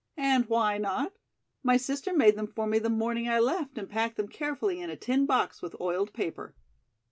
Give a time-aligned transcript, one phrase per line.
[0.17, 1.13] "And why not?
[1.61, 4.89] My sister made them for me the morning I left and packed them carefully in
[4.89, 6.55] a tin box with oiled paper."